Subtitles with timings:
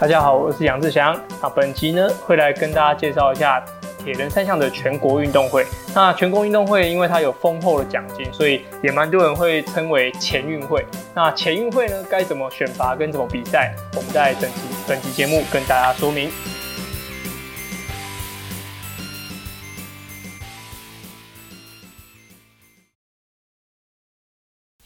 [0.00, 1.14] 大家好，我是杨志祥。
[1.42, 3.62] 那本集呢会来跟大家介绍一下
[4.02, 5.66] 铁人三项的全国运动会。
[5.94, 10.86] 那全国运动会因为它有丰厚的奖金，所以也蛮多人会称为前运会。
[11.14, 13.74] 那前运会呢该怎么选拔跟怎么比赛？
[13.94, 16.30] 我们在整集本集节目跟大家说明。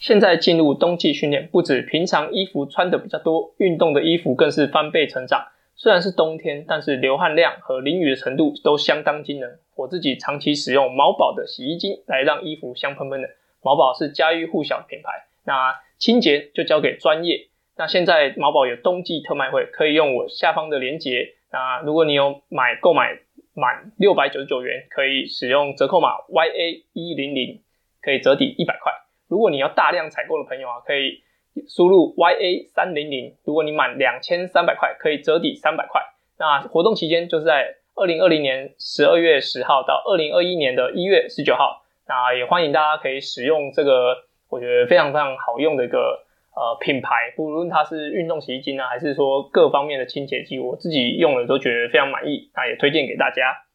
[0.05, 5.47] 现在进入冬季训练，不止平常衣服穿的比较多，运动的衣服更是翻倍成长。
[5.75, 9.57] 虽然是冬天，但是流汗量和淋雨的程度都相当惊人。
[9.75, 13.29] 我自己长期使用毛宝的洗衣精来让衣服香喷喷的。
[13.63, 17.47] 毛宝是家喻户晓的品牌，那清洁就交给专业。
[17.75, 21.33] 那现在毛宝有冬季特卖会，可以用我下方的链接。
[21.51, 23.17] 那如果你有买购买
[23.55, 27.63] 满六百九十九元，可以使用折扣码 YA 一零零，
[28.03, 28.93] 可以折抵一百块。
[29.35, 31.21] 如果你要大量采购的朋友啊，可以
[31.67, 33.35] 输入 YA 三零零。
[33.43, 36.01] 如果你满两千三百块，可以折抵三百块。
[36.39, 41.83] 那活动期间就是在二零二零年十二月十号到二零二一年的一月十九号。
[42.07, 46.23] 那也欢迎大家可以使用这个，我觉得非常非常好用的一个
[46.55, 53.65] 呃品牌，不论它是运动洗衣精呢，还是说各方面的清洁剂，我自己用了都觉得非常满意，那也推荐给大家。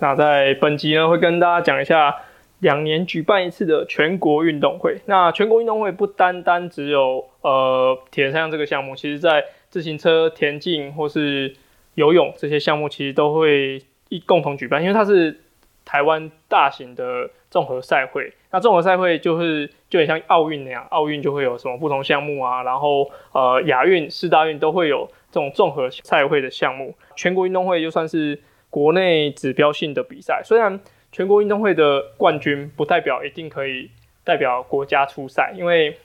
[0.00, 2.24] 那在本集呢，会跟大家讲一下。
[2.60, 11.54] 两年举办一次的全国运动会，那全国运动会不单单只有呃铁人三项这个项目，其实在自行车、田径或是
[11.96, 15.38] 游泳这些项目，其实都会一共同举办，因为它是
[15.84, 18.32] 台湾大型的综合赛会。
[18.50, 26.94] 那综合赛会就是就很像奥运那样，奥运就会有什么不同项目啊，然后呃亚运、四大运都会有这种综合赛会的项目。
[27.14, 28.40] 全国运动会就算是
[28.70, 30.80] 国内指标性的比赛，虽然。
[31.12, 33.90] 全国运动会的冠军不代表一定可以
[34.22, 35.96] 代表国家出赛，因为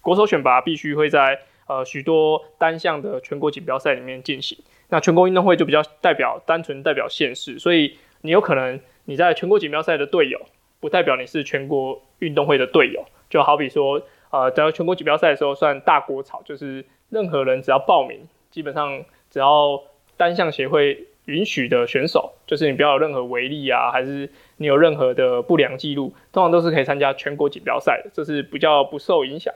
[0.00, 4.56] 国手选拔必须会在呃许多单项的全国锦标赛里面进行。
[4.90, 10.40] 那全国运动会就比较代表单纯代表县市，所以你有可能你在全国锦标赛的队友，
[10.78, 13.04] 不代表你是全国运动会的队友。
[13.28, 14.00] 就好比说，
[14.30, 19.82] 呃，在全国锦标赛的时候算大国草，就是任何人只要报名，基本上只要
[20.16, 21.06] 单项协会。
[21.28, 29.52] 允许的选手，就是你不要有任何违例啊，还是你有任何的不良记录，通常都是可以参加全国锦标赛的，这是比较不受影响。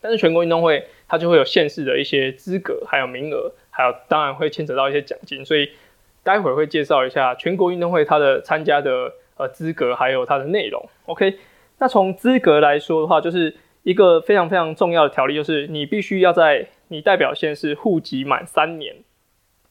[0.00, 5.68] 但是全国运动会它就会有限制的一些资格，还有名额，还有当然会牵扯到一些奖金，所以
[6.22, 10.88] 待会儿会介绍一下全国运动会它的参加的呃资格，还有它的内容。
[11.04, 11.38] OK，
[11.78, 18.96] 那从资格来说的话，就是一个非常非常重要的条例，就是你必须要在你代表县市户籍满三年。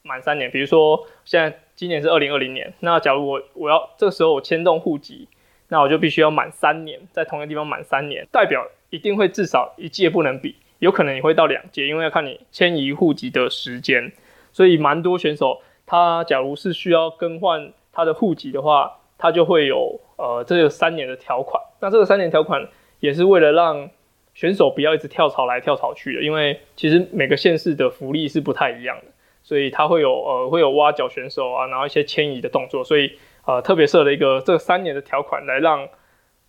[0.06, 5.28] 满三年，比如说现在今年是二零二零年，那假如我我要这个时候我迁动户籍，
[5.68, 14.12] 那我就必须要满三年，在同一个地方满三年，代表一定会至少一届不能比，有可能也会到两届，因为要看你迁移户籍的时间。
[14.52, 21.62] 所以蛮多选手，他假如是需要更换他的户籍的话，他就会有呃这个三年的条款。
[21.80, 22.66] 那这个三年条款
[23.00, 23.90] 也是为了让
[24.32, 29.04] 选手不要一直跳槽来跳槽去的，因为其实每个县市的福利是不太一样的。
[29.46, 33.12] 所以他会有呃会有挖角选手啊，然后一些迁移的动作，所以
[33.44, 35.88] 呃特别设了一个这三年的条款来让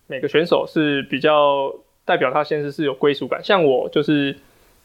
[0.08, 1.72] 每个选手是比较
[2.04, 3.40] 代表他现实是有归属感。
[3.40, 4.36] 像我就是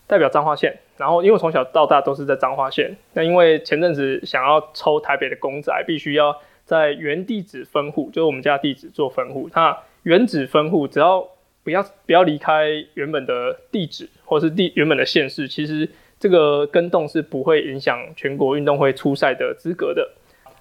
[0.05, 9.49] 代表彰化县，然后因为从小到大都是在彰化县，那因为前阵子想要抽台北的公仔，必须要在原地址分户，就是我们家地址做分户。
[9.55, 11.27] 那原址分户只要
[11.63, 15.89] 不要不要离开原本的地址或是地原本的县市，其实。
[16.23, 20.09] 这个跟动是不会影响全国运动会出赛的资格的。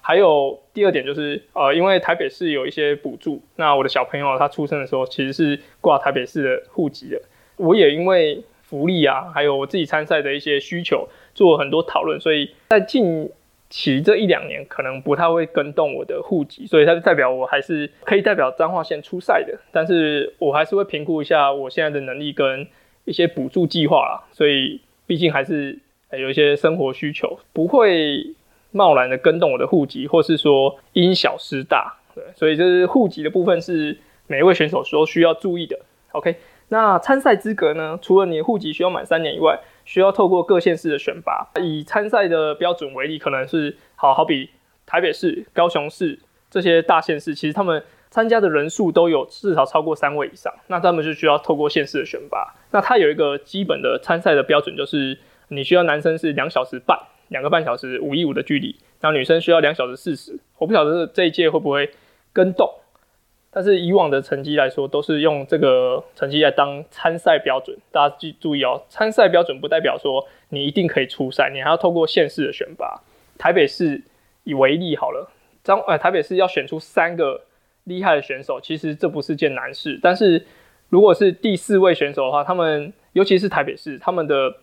[0.01, 7.21] 还有第二点就是，呃，因为台北市有一些补助，那我的小朋友他出生的时候其实是挂台北市的户籍的。
[7.55, 13.31] 我也因为福利啊，还有我自己参赛的一些需求，做很多讨论，所以在近
[13.69, 19.57] 期这一两年可能不太会跟动我的户籍，所以它就代表我还是可以代表彰化县出赛的。
[19.71, 22.67] 但是我还是会评估一下我现在的能力跟
[23.05, 24.81] 一些补助计划啦，所以。
[25.05, 25.79] 毕竟还是
[26.11, 28.35] 有一些生活需求，不会
[28.71, 33.97] 贸然的跟动我的户籍，或是说因小失大，对，所以就是户籍的部分是
[34.27, 35.79] 每一位选手都需要注意的。
[36.11, 36.35] OK，
[36.69, 37.99] 那参赛资格呢？
[38.01, 41.49] 除了你户籍需要满三年以外，需要透过各县市的选拔。
[41.61, 44.49] 以参赛的标准为例，可能是好好比
[44.85, 47.83] 台北市、高雄市这些大县市，其实他们。
[48.13, 52.53] 参加的人数都有至少超过三位以上，那他们就需要透过县市的选拔。
[52.69, 55.17] 那它有一个基本的参赛的标准，就是
[55.47, 56.95] 你需要男生是两小时半，
[57.29, 60.37] 两个半小时五一五的距离，然后女生需要两小时四十。
[60.59, 61.89] 我不晓得这一届会不会
[62.31, 62.69] 跟动，
[63.49, 67.75] 但是以往的成绩来说，都是用这个成绩来当参赛标准。
[67.91, 73.01] 大家记注意哦，参赛标准不代表说你一定可以出赛，你还要透过县市的选拔。
[73.39, 74.03] 台北市
[74.43, 75.31] 以为例好了，
[75.63, 77.41] 张呃台北市要选出三个
[77.85, 79.99] 厉害的选手，其实这不是件难事。
[80.01, 80.45] 但是
[80.89, 84.55] 如果是第四位选手的话，他们尤其是台北市，他们的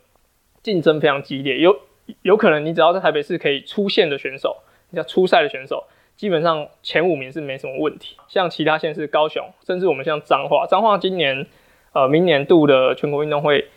[0.62, 1.78] 竞争非常激烈，有
[2.22, 4.56] 有可能你只要在台北市可以出现的选手，
[4.90, 5.84] 你叫出赛的选手。
[6.16, 11.46] 基本上前五名是没什么问题，像其他县市高雄，甚至我们像彰化，彰化今年
[11.94, 13.68] 呃明年度的全国运动会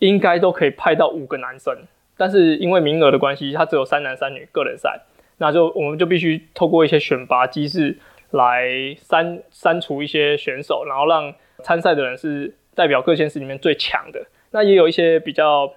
[0.00, 1.72] 应该都可以派到五个男生，
[2.16, 5.02] 但是因为名额的关系，它只有三男三女个人赛，
[5.38, 7.96] 那就我们就必须透过一些选拔机制
[8.32, 11.32] 来删删除一些选手，然后让
[11.62, 14.26] 参赛的人是代表各县市里面最强的。
[14.50, 15.72] 那也有一些比较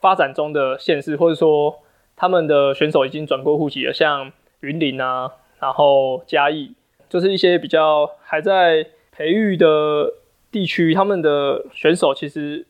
[0.00, 1.80] 发展中的县市，或者说
[2.16, 5.30] 他们的选手已经转过户籍了，像云林啊。
[5.60, 6.74] 然后嘉义
[7.08, 10.12] 就是一些比较还在培育的
[10.50, 12.66] 地区，他们的选手其实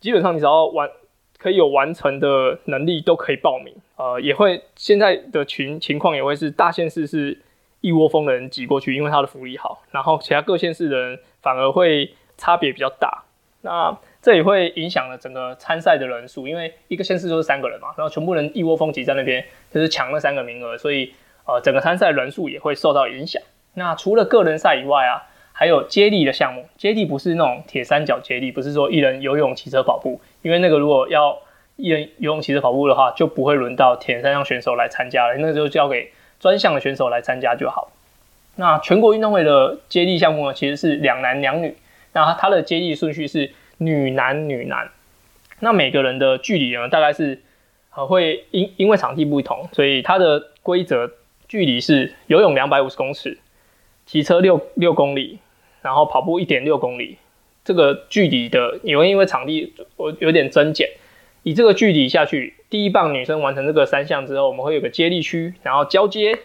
[0.00, 0.88] 基本上你只要完
[1.36, 3.74] 可以有完成的能力都可以报名。
[3.96, 7.38] 呃，也会现在的群情况也会是大县市是
[7.84, 13.24] 一窝蜂的人挤过去，因为他的福利好，然后其他各县市的人反而会差别比较大。
[13.60, 21.12] 那这也会影响了整个参赛的人数，因为一个县市就是三个人嘛，然后全部人一窝蜂挤在那边，就是抢那三个名额，所以。
[21.46, 23.42] 呃，整个参赛人数也会受到影响。
[23.74, 26.66] 那除了个人赛以外啊，还有接力的项目。
[26.78, 30.18] 接力不是那种铁三角接力，不是说一人游泳、骑车、跑步。
[30.40, 31.38] 因为那个如果要
[31.76, 36.10] 一人游泳、骑车、跑步的话，就不会轮到铁三项选手来参加了，那个就交给
[36.44, 37.90] 专项的选手来参加就好。
[38.56, 41.74] 那全国运动会的接力项目呢，其实是两男两女。
[42.12, 44.90] 那它的接力顺序是女男女男。
[45.60, 47.40] 那每个人的距离呢，大概是
[47.94, 51.10] 呃会因因为场地不同，所以它的规则。
[51.46, 53.38] 距离是游泳两百五十公尺，
[54.06, 55.38] 骑车六六公里，
[55.82, 57.18] 然后跑步一点六公里。
[57.64, 60.88] 这个距离的，因为因为场地我有点增减，
[61.42, 66.36] 以这个距离下去，第一棒女生完成这个三项之后，我们会有个接力区，然后交接，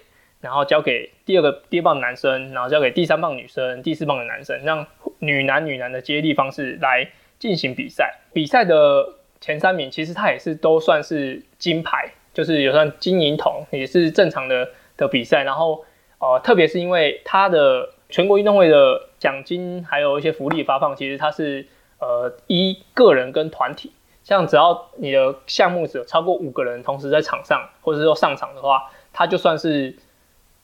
[0.42, 4.86] 然后交给第二个第二棒男生，然后交给第三棒女生，第四棒的男生，让
[5.18, 7.10] 女男女男的接力方式来
[7.40, 8.20] 进行比赛。
[8.32, 14.70] 比赛的前三名其实他也是都算是金牌，就是有算金银铜，也是正常的。
[14.98, 15.84] 的比赛，然后
[16.20, 21.66] 呃，特别是因为它的全国运动会的奖金还有一些福利发放，其实它是
[22.00, 23.94] 呃一个人跟团体，
[24.30, 29.96] 像只要你的项目只有超过五个人同时在场上或者说上场的话，它就算是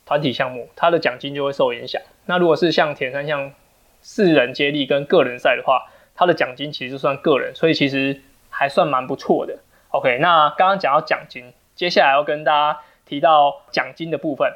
[0.06, 2.00] 团体项目，它的奖金就会受影响。
[2.28, 3.52] 那如果是像铁三项
[4.02, 8.22] 四人接力跟个人赛的话，它的奖金其实算个人，所以其实
[8.52, 9.58] 还算蛮不错的。
[9.90, 12.80] OK，那刚刚讲到奖金，接下来要跟大家。
[13.08, 14.52] 提到奖金的部分，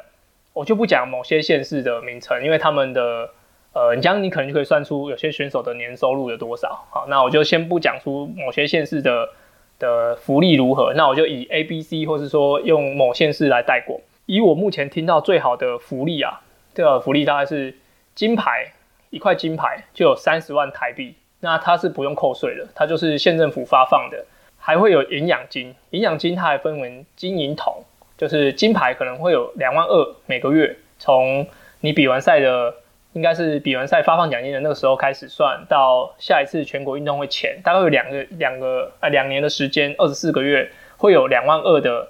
[0.53, 3.29] 我就不讲某些县市的名称，因为他们的
[3.73, 6.85] 呃，你这样你可能就可以算出有些选手的年收入有多少。
[6.89, 9.29] 好，那我就先不讲出某些县市的
[9.77, 14.01] 的福利如何，那我就以 A、B、C 或是说用某县市来带过。
[14.25, 16.41] 以我目前听到最好的福利啊，
[16.73, 17.75] 这个福利大概是
[18.15, 18.73] 金牌
[19.09, 24.25] 一块金牌就有三十万台币，那它是不用扣税的，它就是县政府发放的，
[24.57, 27.83] 还会有营养金，营养金它还分为金银铜。
[28.17, 31.47] 就是金牌可能会有两万二每个月，从
[31.79, 32.75] 你比完赛的，
[33.13, 42.09] 应该是比完赛发放奖金的那个时候开始算，到下一次全国运动会前，大概有两个两个呃两年的时间，二十四个月会有两万二的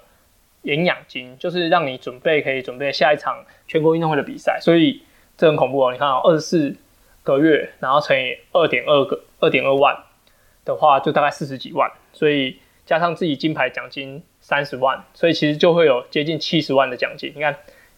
[0.62, 5.02] 营养金，就是让你准备可以准备下一场全国运动会的比赛，所以
[5.36, 5.92] 这很恐怖哦。
[5.92, 6.76] 你看啊，二十四
[7.22, 9.96] 个月，然后乘以二点二个二点二万
[10.64, 14.22] 的话，就大概四十几万，所以加上自己金牌奖金。
[14.42, 17.30] 三十万，所以其实就会有接近七十万的奖金。
[17.36, 17.54] 你看，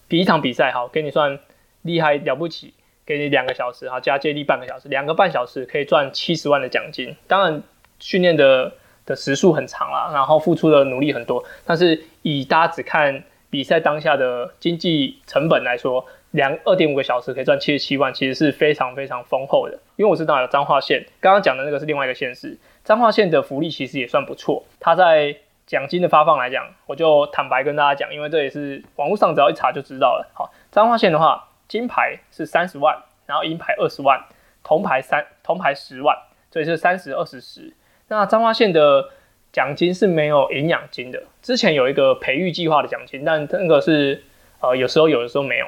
[0.08, 1.38] 比一场比赛好，给你算
[1.82, 2.74] 厉害了不起，
[3.06, 7.14] 给你两个小时，好加接力半个小时，两个半小时可以赚七十万的奖金。
[7.26, 7.62] 当然，
[7.98, 8.72] 训练的
[9.04, 19.78] 的时数很长啦，然后付出的努力很多，但是以大家只看比赛当下的经济成本来说，两二点五个小时可以赚七十七万，其实是非常非常丰厚的。
[19.96, 25.36] 因为我知道有彰化县，刚刚讲的那个是另外一个县市，彰化县的福利其实也算不错，它在。
[25.64, 30.28] 奖金的发放来讲，我就坦白跟大家讲，因为这也是网络上只要一查就知道了。
[30.34, 34.22] 好，彰化县的话，金牌是三十万，然后银牌二十万，
[34.62, 36.14] 铜牌三铜牌十万，
[36.50, 37.72] 所以是三十二十十。
[38.08, 39.08] 那彰化县的
[39.54, 44.22] 奖金是没有营养金的，之前有一个培育计划的奖金，但那个是
[44.60, 45.66] 呃有时候有的时候没有，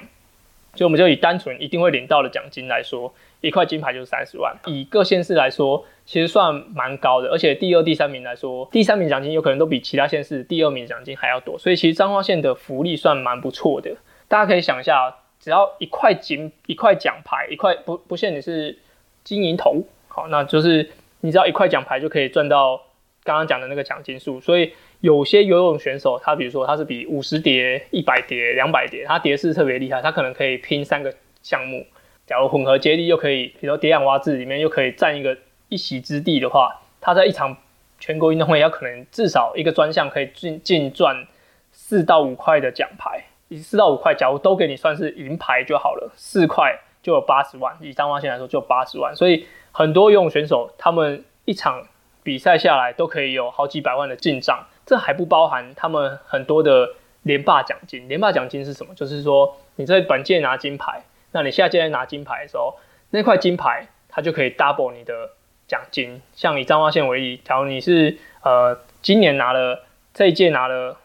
[0.75, 3.15] 所以我们就以单纯一定会领到的奖金来说。
[3.41, 7.29] 一块金牌就是三十万，以各县市来说，其实算蛮高的。
[7.29, 11.59] 而且第二、第三名来说，第三名奖金有可能都比其他县市第二名奖金还要多。
[11.59, 13.97] 所以其实彰化县的福利算蛮不错的。
[14.29, 18.79] 大家可以想一下，只要一块金一块奖牌，一块不不限你是
[19.23, 22.81] 金银铜，好，那就是你只要一块奖牌就可以赚到
[23.23, 24.41] 刚刚讲的那个奖金数。
[24.41, 31.87] 所以有些游泳选手，他比如说他是比五十叠、一百叠、两百叠，他叠式特别厉害，他可能可以拼三个项目。
[32.27, 35.37] 假如混合接力又可以，比如说叠氧蛙字里面又可以占一个
[35.69, 37.55] 一席之地的话，他在一场
[37.99, 41.27] 全国运动会要可能至少一个专项可以进进赚
[41.71, 43.25] 四到五块的奖牌。
[43.49, 47.77] 以四到五块，假如都给你算是银牌就好了，四块就有八十万。
[47.81, 49.15] 以张花线来说，就八十万。
[49.15, 51.87] 所以很多游泳选手他们一场
[52.23, 58.09] 比赛下来都可以有好几百万的进账，这还不包含他们很多的连霸奖金。
[58.09, 58.95] 连霸奖金是什么？
[58.95, 61.05] 就是说你在本届拿金牌。
[61.33, 62.79] 那你下届拿金牌的时候，
[63.11, 65.31] 那块金牌它就可以 double 你的
[65.67, 66.23] 奖金。
[66.33, 69.85] 像以彰化县为例，假如你是呃今年拿了
[70.15, 70.97] 这一届拿了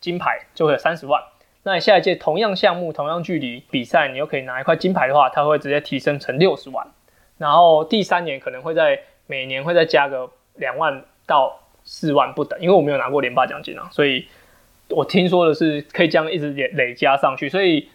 [0.00, 1.20] 金牌，就会有三十万。
[1.64, 6.86] 那你下一届同样项目、同样距离比赛，你又可以拿一块金牌的话，它会直接提升成六十万。
[7.38, 14.28] 然后第三年可能会在每年会再加个两万到四万不等，因为我没有拿过连霸奖金啊，所以
[14.90, 17.88] 我听说的是可以这样一直累累加上去，所以。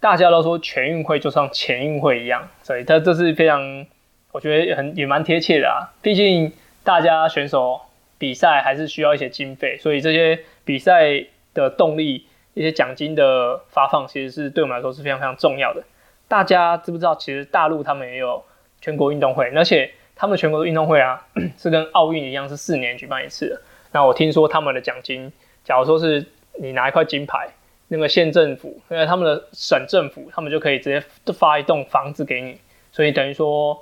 [0.00, 3.86] 大家都说全运会就像前运会一样，所以它这是非常，
[4.32, 5.96] 我觉得很也蛮贴切的啊。
[6.02, 6.52] 毕竟
[6.82, 7.80] 大家选手
[8.18, 15.82] 比赛还是需要一些经费，所以这些比赛的动力、一些奖金的发放，其实是对我们来说是非常非常重要的。
[16.26, 18.42] 大家知不知道，其实大陆他们也有
[18.80, 21.26] 全国运动会，而且他们全国的运动会啊，
[21.58, 23.60] 是跟奥运一样，是四年举办一次的。
[23.92, 25.30] 那我听说他们的奖金，
[25.62, 26.24] 假如说是
[26.58, 27.48] 你拿一块金牌。
[27.88, 32.58] 那个县政府，因为他们的省政府，他们就可以直接发一栋房子给你，
[32.90, 33.78] 所以等于说，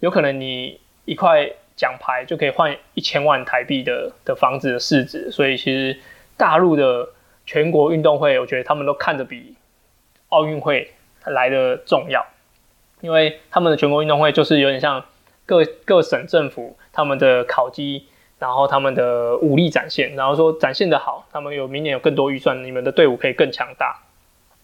[0.00, 5.30] 有可能你一块奖牌就可以换一千万台币的的房子的市值。
[5.32, 5.98] 所以其实
[6.36, 7.08] 大陆的
[7.46, 9.54] 全国运动会，我觉得他们都看着比
[10.28, 10.92] 奥运会
[11.24, 12.26] 来的重要，
[13.00, 15.02] 因为他们的全国运动会就是有点像
[15.46, 18.08] 各各省政府他们的考绩。
[18.38, 23.98] 然后他们的武力展现，然后说展现的好，他们有明年有更多预算，你们的队伍可以更强大，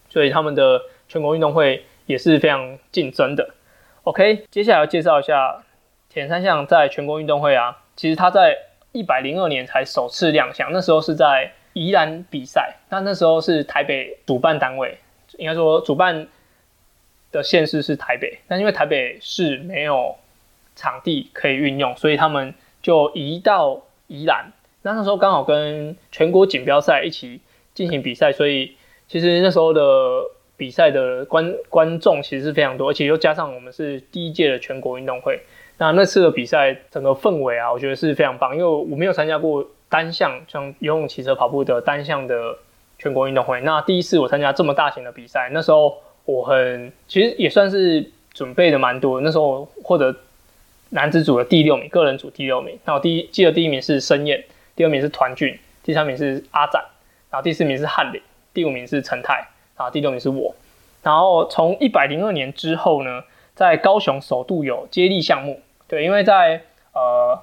[0.09, 3.55] 所以他们的全国运动会也是非常竞争的。
[4.03, 5.63] OK，接下来要介绍一下
[6.07, 8.55] 田三项在全国运动会啊，其实他在
[8.91, 14.97] 一百零二年才首次亮相，那时候是在宜兰比赛，那那时候是台北主办单位，
[15.37, 16.27] 应该说主办
[17.31, 20.15] 的县市是台北，但因为台北市没有
[20.75, 22.53] 场地可以运用，所以他们。
[22.83, 24.51] 就移到宜兰，
[24.81, 27.39] 那那时候刚好跟全国锦标赛一起
[27.73, 28.75] 进行比赛，所以
[29.07, 29.81] 其实那时候的
[30.57, 35.39] 比赛的观观众其实是非常多，而且又加上我们是第一届的全国运动会，
[35.77, 42.57] 那那次的比赛整个氛围啊，我觉得是非常棒，因为我没有参加过单项像游泳、骑车、跑步的单项的
[42.97, 50.15] 全国运动会，那第一次我参加这么大型的比赛，那时候我很其实也算是准备的蛮多，那时候获得。
[50.95, 52.77] 男子组的第六名，个人组第六名。
[52.85, 54.43] 那我第一记得第一名是申燕，
[54.75, 56.85] 第二名是团俊，第三名是阿展，
[57.31, 58.21] 然后第四名是翰林，
[58.53, 60.53] 第五名是陈泰，然后第六名是我。
[61.01, 63.23] 然后从一百零二年之后呢，
[63.55, 65.61] 在高雄首度有接力项目。
[65.87, 66.61] 对，因为在
[66.93, 67.41] 呃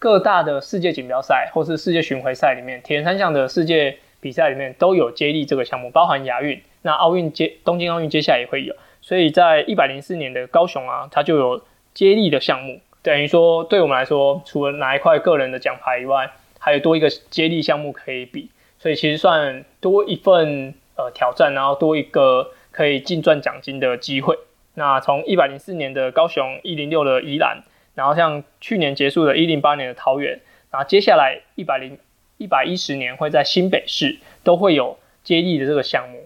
[0.00, 6.60] 各大的世界锦标赛或是世界巡回赛里面，铁人三项的世界比赛里面都有接力这个项目，包含亚运。
[6.82, 12.80] 那奥运接东京奥运接下来也会有，所以在一百零四年的高雄啊，它就有接力的项目。
[13.02, 24.38] 等于说，对我们来说，除了拿一块个人的奖牌以外，还有多一个接力项目可以比，所以其实算多一份呃挑战，然后多一个可以净赚奖金的机会。
[24.74, 27.62] 那从一百零四年的高雄，一零六的宜兰，
[28.00, 30.40] 然后像去年结束的一零八年的桃园，
[30.70, 31.98] 然后接下来一百零
[32.38, 36.18] 一百一十年会在新北市都会有接力的这个项目。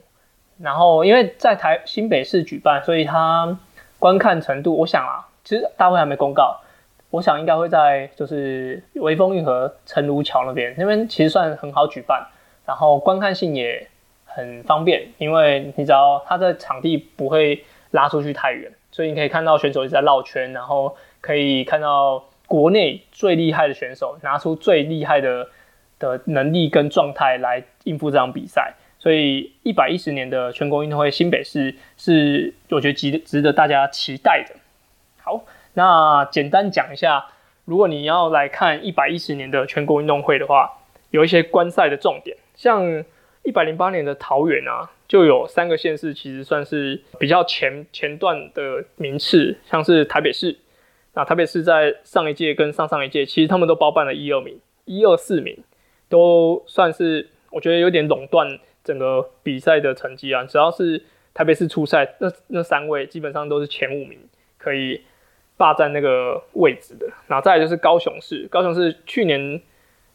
[0.63, 3.59] 然后因为在台新北市举办，所以它
[3.99, 6.61] 观看程度，我想啊，其实大会还没公告。
[7.11, 12.25] 我想应该会在就是微风运河陈如桥那边，那边其实算很好举办，
[12.65, 13.89] 然后观看性也
[14.25, 25.49] 很方便，因为你知道它的场地不会拉出去太远，所以你可以看到选手一直在绕圈，然后可以看到国内最厉害的选手拿出最厉害的
[25.99, 34.55] 的能力跟状态来应付这场比赛，所以一百一十年的全国运动会新北市是我觉得值值得大家期待的。
[35.23, 35.45] 好。
[35.77, 37.27] 那简单讲一下，
[37.65, 40.71] 如果你要来看一百一十年的全国运动会的话，
[41.11, 43.03] 有一些观赛的重点，像
[43.43, 50.57] 一百零八年的桃园啊，就有三个县市其实算是比较前前段的名次，像是台北市，
[51.15, 55.57] 那台北市在上一届跟上上一届，其实他们都包办了一二名，一二四名
[56.09, 61.03] 都算是我觉得有点垄断整个比赛的成绩啊，只要是
[61.33, 64.19] 台北市初赛那那三位基本上都是前五名，
[64.59, 65.03] 可以
[65.57, 67.07] 霸占那个位置的。
[67.27, 69.61] 然后再就是高雄市，高雄市去年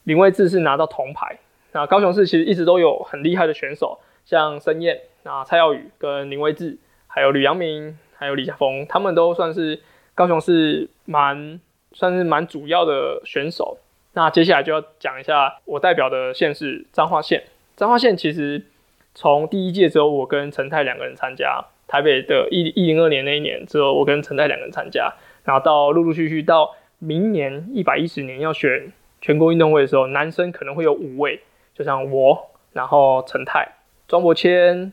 [0.04, 1.40] 林威志是拿到铜牌。
[1.72, 6.78] 那高雄市其实一直都有很厉害的选手，像申燕、那蔡耀宇跟林威志，
[7.08, 9.80] 还有吕阳明，还有李家峰，他们都算是
[10.20, 11.62] 高雄是蛮
[11.94, 13.78] 算是蛮主要的选手。
[14.12, 17.42] 那接下来就要讲一下我代表的县市彰化县。
[17.78, 18.62] 彰化县其实
[19.16, 25.14] 从第一届之后，我跟陈泰两个人参加台北的一一零二年那一年之后，我跟陈泰两个人参加，
[25.46, 31.40] 然后到陆陆续续到明年一百一十年要选全国运动会的时候，男生可能会有五位。
[31.74, 33.66] 就像我，然后陈泰、
[34.06, 34.92] 庄伯谦、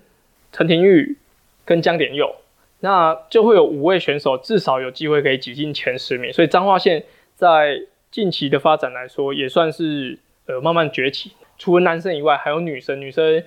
[0.52, 1.16] 陈廷玉
[1.64, 2.36] 跟江典佑，
[2.80, 6.32] 那就会有五位选手至少有机会可以挤进前十名。
[6.32, 7.04] 所以彰化县
[7.34, 7.80] 在
[8.10, 11.32] 近期的发展来说，也算是呃慢慢崛起。
[11.58, 13.00] 除了男生以外，还有女生。
[13.00, 13.42] 女生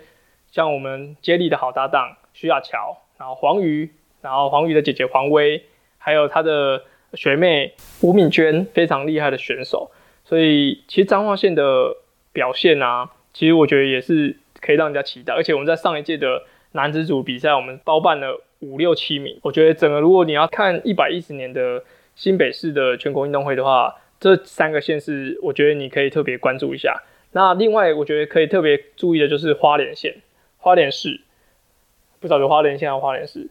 [0.52, 3.90] 像我们接力的好搭档徐亚乔，然后黄瑜，
[4.22, 5.64] 然后黄瑜的姐姐黄薇，
[5.98, 6.84] 还有她的
[7.14, 9.92] 学妹吴敏娟，非常厉害的选手。
[10.26, 11.96] 所以其实彰化县的
[12.34, 13.10] 表现啊。
[13.32, 16.44] 其实我觉得也是可以让人家期待，而且我们在上一届的
[16.74, 19.40] 男子组比赛，我们包办了五六七名。
[19.42, 21.84] 我觉得整个如果你要看一百一十年的
[22.16, 27.02] 新北市的全国运动会的话，这三个县市，我觉得你可以特别关注一下。
[27.32, 30.16] 那另外，我觉得可以特别注意的就是花莲县、
[30.58, 31.22] 花莲市，
[32.20, 33.48] 不知道有花莲县还是花莲市，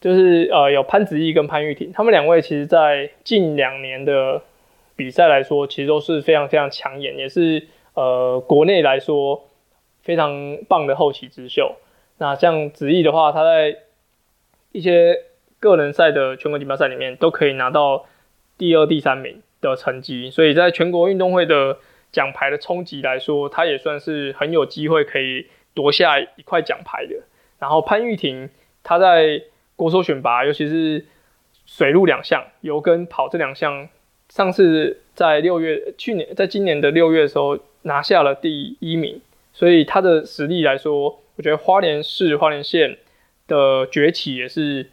[0.00, 4.42] 就是呃有潘子毅跟潘玉婷，他们两位其实在近两年的
[4.94, 7.66] 比赛来说，其实都是非常非常抢眼，也是。
[7.96, 9.48] 呃，国内来说
[10.02, 11.76] 非常棒的后起之秀。
[12.18, 13.76] 那像子毅的话，他在
[14.72, 15.22] 一些
[15.60, 18.06] 个人赛的全国锦标赛里面都可以拿到
[18.58, 21.78] 第二、第三名的成绩，所以在全国运动会的
[22.12, 27.16] 奖牌的冲击来说，他也算是很有机会可以夺下一块奖牌的。
[27.58, 28.48] 然后潘玉婷，
[28.82, 29.42] 他在
[29.76, 31.04] 国手选拔，尤其是
[31.64, 33.88] 水陆两项，游跟跑这两项，
[34.28, 37.58] 上次在六月，去年在今年的六月的时候。
[37.86, 39.20] 拿下了第一名，
[39.52, 42.98] 所以他的实力来说，我觉得花莲市花莲县
[43.46, 44.90] 的崛起也是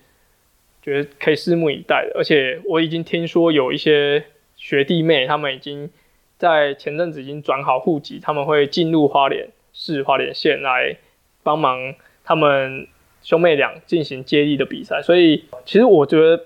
[0.81, 2.17] 觉得可以拭目以待的。
[2.17, 4.25] 而且我已经听说有一些
[4.55, 5.89] 学弟妹，他们已经
[6.37, 10.97] 在前阵子已经转好户籍，他们会进入花莲市花莲县来
[11.41, 12.87] 帮忙他们
[13.21, 15.01] 兄妹俩进行接力的比赛。
[15.01, 16.43] 所以其实我觉得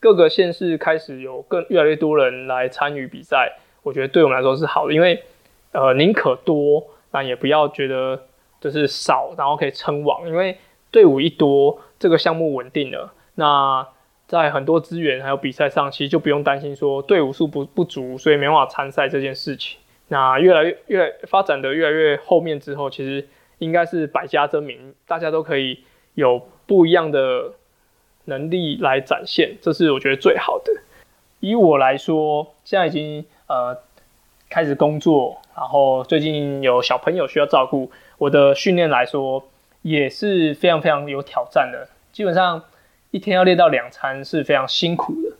[0.00, 5.22] 各个县市开始有更越来越多人来参与比赛，我觉得对我们来说是好的，因为。
[5.76, 8.28] 呃，宁可多，那也不要觉得
[8.64, 10.26] 就是少，然后可以称王。
[10.26, 10.56] 因为
[10.90, 13.86] 队伍一多，这个项目稳定了，那
[14.26, 19.78] 在很多资源还有比赛上，其实就不用担心说队伍数不不足，所以没办法参赛这件事情。
[20.08, 25.80] 那越来越越发展的越来越后面之后，其实应该是百家争鸣，大家都可以
[26.14, 27.52] 有不一样的
[28.24, 30.72] 能力来展现，这是我觉得最好的。
[31.40, 33.76] 以我来说，现在已经呃。
[34.50, 39.44] 开始工作，然后最近有小朋友需要照顾，我的训练来说
[39.82, 41.88] 也是非常非常有挑战的。
[42.12, 42.62] 基本上
[43.10, 45.36] 一天要练到两餐是非常辛苦的，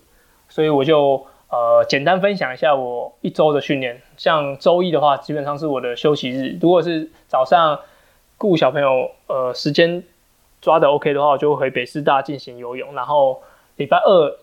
[0.48, 4.02] 所以我就呃简单分享一下我一周的训练。
[4.16, 6.58] 像周一的话，基本上是我的休息日。
[6.60, 7.80] 如果是早上
[8.38, 10.02] 顾小朋友呃时间
[10.60, 12.94] 抓的 OK 的话，我就回北师大进行游泳。
[12.94, 13.42] 然后
[13.76, 14.38] 礼拜二。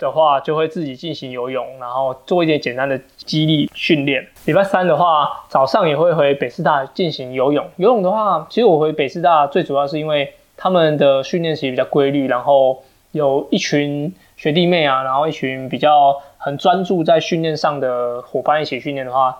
[0.00, 4.26] 的话就会自己进行游泳，然后做一点简单的肌力训练。
[4.46, 7.64] 礼拜三的话，早上也会回北师大进行游泳。
[7.76, 12.82] 游泳的话，其实我回北师大最主要是因为他们的训练其实比较规律，然后
[13.12, 19.38] 有一群学弟妹啊，然后一群比较很专注在训练上的伙伴一起训练的话，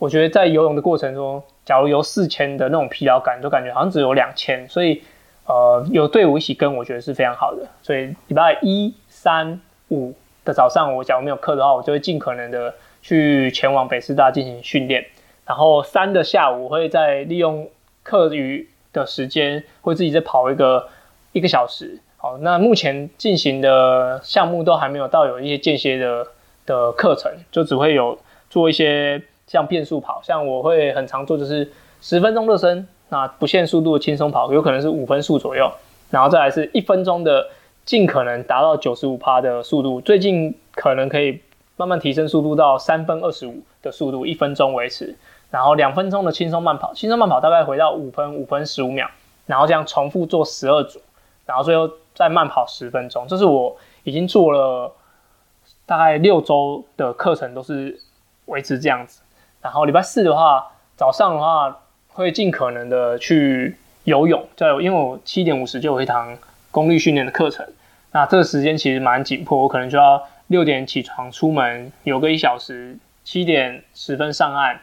[0.00, 5.00] 我觉得在游泳的过程中，假如游四千的那种疲劳感，都感觉好像只有两千，所以
[5.46, 7.64] 呃有队伍一起跟，我觉得是非常好的。
[7.80, 9.60] 所以礼拜一、三。
[9.94, 15.06] 五的早上，我假如没有课的话，我就会尽可能的去前往北师大进行训练。
[15.46, 17.68] 然后三的下午，我会再利用
[18.02, 20.88] 课余的时间，会自己再跑一个
[21.32, 21.98] 一个小时。
[22.16, 26.26] 好，那目前进行的项目都还没有到有一些间歇的
[26.66, 28.18] 的课程，就只会有
[28.50, 35.70] 做一些像变速跑，像我会很常做就是十分钟热身，那不限速度轻松跑，有可能是五分速左右，
[36.10, 37.46] 然后再来是一分钟的。
[37.84, 41.40] 尽可能达到九十五趴的速度，最近可能可以
[41.76, 45.14] 慢慢提升速度到三分二十五的速度，一分钟维持，
[45.50, 49.06] 然后两分钟的轻松慢跑，轻松慢跑大概回到五分五分十五秒，
[49.46, 51.00] 然后这样重复做十二组，
[51.44, 54.90] 然后最后再慢跑十分钟，这是我已经做了
[55.84, 58.00] 大概六周的课程，都是
[58.46, 59.20] 维持这样子。
[59.60, 66.36] 然后礼拜四的话，早上的话会尽可能的去游泳，在因为我七点五十就有一堂
[66.74, 67.64] 功率训练的课程，
[68.10, 74.76] 那这个时间其实蛮紧迫，我可能就要六点起床出门，有个一小时，七点十分上岸，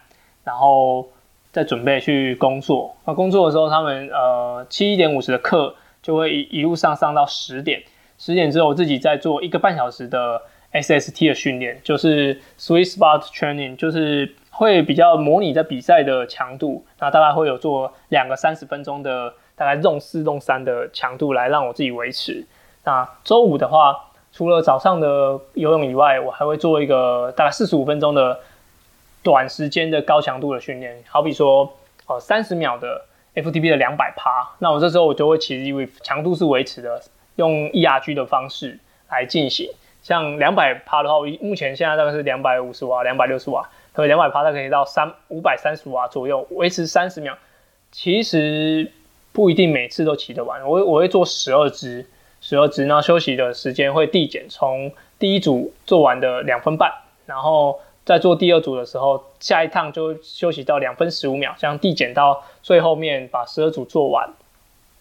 [0.46, 1.10] 然后
[1.52, 2.96] 再准备去工作。
[3.04, 7.84] 那工作的时候，他们呃七点五十的课就会一一路上上到十点，
[8.18, 14.34] 十点之后我自己再做一个半小时的 SST 的训练，就是 Sweet Spot Training，就是。
[14.54, 22.44] 会比较模拟在比赛的强度，那大概会有做两个三十分钟的，大概用四用三的强度来让我自己维持。
[22.84, 23.96] 那周五的话，
[24.34, 28.40] 除了早上的游泳以外，我还会做一个大概四十五分钟的
[29.22, 31.72] 短时间的高强度的训练，好比说
[32.08, 37.00] 呃三十秒的 FTP 的两百趴，那我这时候我就会其实因为强度是维持的，
[37.36, 38.80] 用 ERG 的方式
[39.12, 39.70] 来进行。
[40.02, 43.70] 像两百趴的话，我目前现在大概是两百五十瓦、两百六十瓦。
[43.94, 47.38] 可两百趴，它可以到三五百三十瓦左右，维持三十秒。
[47.92, 48.90] 其实
[49.34, 52.06] 不一定每次都骑得完，我我会做十二支，
[52.42, 56.92] 十二支，然后休息的时间会递减，从第一组做完的两分半，
[57.26, 64.30] 然后再做第二组的时候，下一趟就休息到两分十五秒，这样递减到最后面把十二组做完。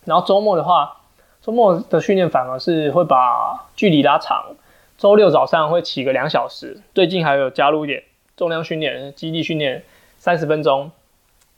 [0.05, 1.01] 然后周末的话，
[1.43, 4.55] 周末的训练反而是会把距离拉长，
[4.97, 8.05] 周六早上会骑个两小时，最近还有加入一点。
[8.37, 9.85] 重量训练、基地训练
[10.17, 10.91] 三十分钟，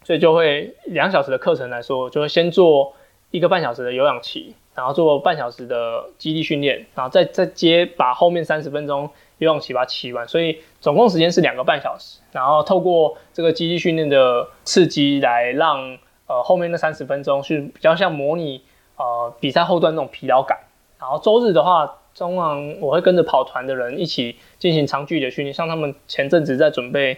[0.04, 2.94] 所以就会两小时的课程来说，就会先做
[3.30, 12.20] 一个半小时的有氧骑，然后做半小时的基地训练，然后再再接把后面三十分钟有氧骑把它骑完，所以总共时间是两个半小时。
[12.32, 18.62] 然后透过这个基地训练的刺激，来让呃后面那三十分钟是比较像模拟
[18.96, 20.58] 呃比赛后段那种疲劳感。
[20.98, 21.98] 然后周日的话。
[22.14, 27.16] 中常我会跟着跑团的人一起进行长距离的训练，像他们前阵子在准备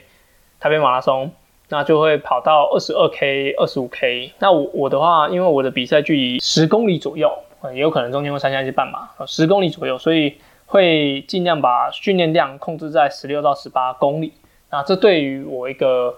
[0.61, 1.33] 台北马拉松，
[1.75, 4.31] 那就会跑到二十二 K、二十五 K。
[4.39, 7.37] 那我我的话，因为我的比赛距离十公里左右，
[7.75, 10.35] 也有可能中间会参加一些半马，十公里左右，所以
[10.67, 14.33] 会尽量把训练量控制在十六到十八公里。
[14.71, 16.15] 那这对于我一个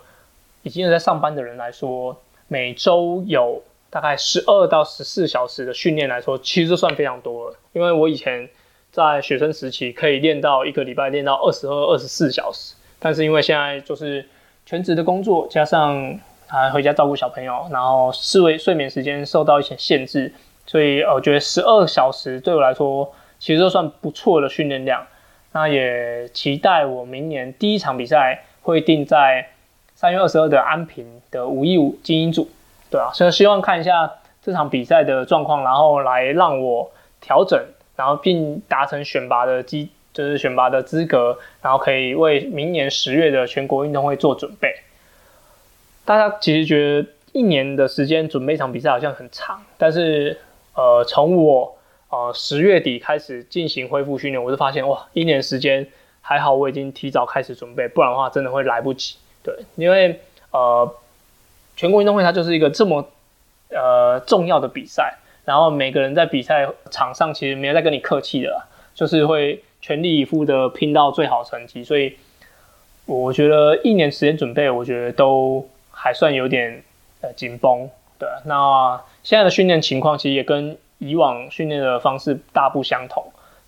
[0.62, 2.14] 已经有在上班的人来说，
[2.48, 8.46] 每周有大概十二到十四小时的训练来说，其实算非常多了，因为我以前。
[8.92, 14.26] 在学生时期可以练到一个礼拜练到二十二、二十四小时，但是因为现在就是
[14.66, 20.35] 全职的工作，加上还回家照顾小朋友，然后视为睡眠时间受到一些限制，
[20.66, 25.07] 所以我觉得十二小时对我来说其实都算不错的训练量。
[25.52, 29.46] 那也期待我明年第一场比赛会定在
[29.94, 32.50] 三月二十二的安平的五一五精英组，
[32.90, 34.11] 对啊，所以希望看一下
[34.42, 37.59] 这场比赛的状况，然后来让我调整。
[37.96, 44.74] 然后并达成选拔的机，就是选拔的资格，然后可以为明年十月的全国运动会做准备。
[46.07, 50.38] 大家其实觉得一年的时间准备一场比赛好像很长，但是
[50.74, 51.76] 呃，从我
[52.09, 55.87] 呃十月底开始进行恢复训练，我就发现哇，一年时间
[56.22, 59.16] 还好我已经提早开始准备，不然的话真的会来不及。
[59.42, 60.18] 对，因为
[60.50, 60.90] 呃，
[61.76, 63.07] 全国运动会它就是一个这么
[63.68, 65.18] 呃重要的比赛。
[65.44, 71.84] 然后每个人在比赛场上其实没有在跟你客气的，就是会全力以赴的拼到最好成绩。
[71.84, 72.16] 所以
[73.04, 76.82] 我觉得一年时间准备，我觉得都还算有点
[77.20, 77.88] 呃紧绷。
[78.18, 83.24] 对，那现在的训练情况其实也跟以往训练的方式大不相同。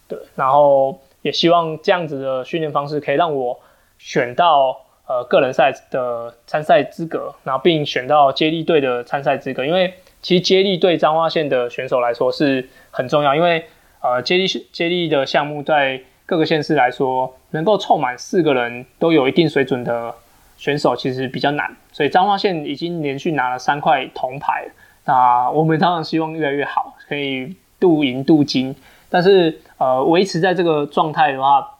[0.06, 3.58] 对，然后也希望这样子的训练方式可以让我
[3.98, 9.94] 选到呃个人赛的参赛资格，然后并选到接力队的参赛资格，因为。
[10.20, 13.64] 其实接力对彰化县的选手来说是很重要，因为
[14.00, 20.14] 呃接力接力的项目在各个县市来说，能够凑满四个人都有一定水准的
[20.56, 24.68] 选手其实比较难，所以彰化县已经连续拿了三块铜牌，
[25.04, 28.74] 那我们当然希望越来越好，可以镀银镀金，
[29.08, 31.76] 但是呃维持在这个状态的话，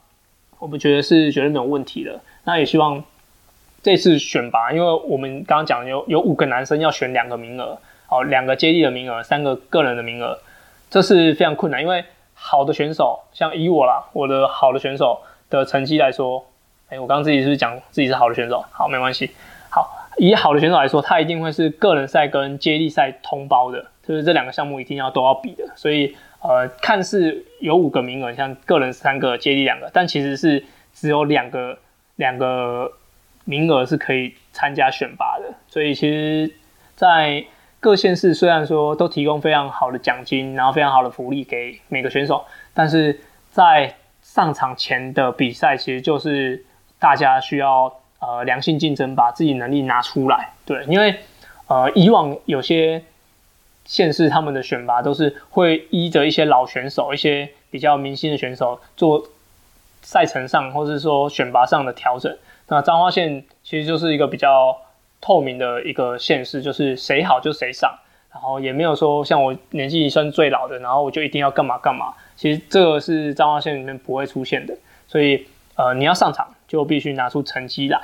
[0.57, 2.19] 我们觉得是绝对没有问题的。
[2.45, 3.03] 那也希望
[3.83, 7.77] 这次选拔，因为我们刚刚讲有有五个男生要选两个名额。
[8.11, 10.35] 好，两个接力的名额，三个个人的名额，
[10.89, 11.81] 这是非常困难。
[11.81, 16.45] 因为好的选手，像以我啦，我的好的选手的成绩来说，
[16.89, 18.63] 哎，我刚刚自己是讲自己是好的选手？
[18.71, 19.31] 好，没关系。
[19.69, 25.63] 好，以好的选手来说，他一定会是个人赛跟接力赛通包的，就是这两个项目一定要都要比的。
[25.75, 31.77] 所以，呃，看似有五个名额，像个人三个，接力两个，但其实是只有两个
[32.15, 32.91] 两个
[33.45, 35.53] 名额是可以参加选拔的。
[35.67, 36.51] 所以，其实，
[36.95, 37.43] 在
[37.79, 43.19] 各县市虽然说都提供非常好的奖金，然后非常好的福利给每个选手，但是
[43.51, 46.65] 在上场前的比赛，其实就是
[46.99, 50.49] 大家需要呃良性竞争，把自己能力拿出来。
[50.65, 51.19] 对，因为
[51.67, 53.01] 呃以往有些
[53.85, 59.25] 县市他们的选拔都是会依着一些老选手、一些比较明星的选手做
[60.01, 62.37] 赛程上或是说选拔上的调整。
[62.67, 64.77] 那彰化县其实就是一个比较
[65.21, 67.93] 透明的一个县市，就是谁好就谁上，
[68.31, 72.13] 然后也没有说像我年纪算最老的，然后我就一定要干嘛干嘛。
[72.35, 74.75] 其实这个是彰化县里面不会出现的，
[75.07, 77.99] 所以呃你要上场就必须拿出成绩来。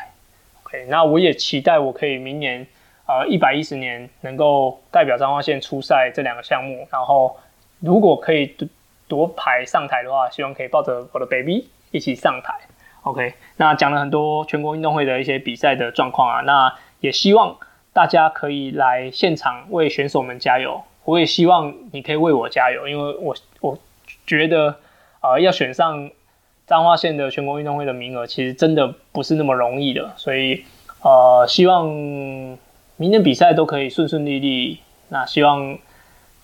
[0.64, 2.66] OK，那我也期待我可以明年。
[3.08, 7.38] 呃，一百一十年能够代表彰化县出赛这两个项目，然后
[7.80, 8.58] 如果可以
[9.08, 12.52] 夺牌上台的话，希望可以抱着我的 baby 一起上台。
[13.04, 17.58] OK，那讲了很多全国运动会的一些比赛的状况啊，那也希望
[17.94, 20.82] 大家可以来现场为选手们加油。
[21.04, 23.78] 我也希望你可以为我加油，因为我我
[24.26, 24.76] 觉得
[25.22, 26.10] 呃要选上
[26.68, 30.64] 彰化县的全国运动会的名额，其实真的不是那么容易的，所以
[31.02, 32.58] 呃希望。
[32.98, 34.80] 明年比赛都可以顺顺利利，
[35.10, 35.78] 那希望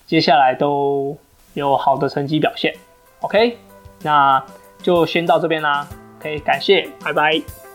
[0.06, 1.18] 接下来都
[1.54, 2.74] 有好的成绩表现。
[3.22, 3.58] OK，
[4.04, 4.46] 那
[4.84, 5.88] 就先到这边啦。
[6.20, 7.71] OK，感谢，拜拜。